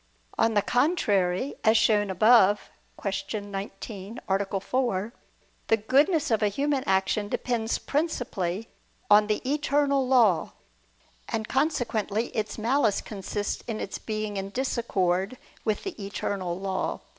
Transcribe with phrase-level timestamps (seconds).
[0.35, 3.39] On the contrary, As shown above (Q.
[3.41, 4.59] 19, A.
[4.59, 5.13] 4),
[5.67, 8.67] the goodness of a human action depends principally
[9.11, 10.53] on the Eternal Law:
[11.29, 17.01] and consequently its malice consists in its being in disaccord with the Eternal Law.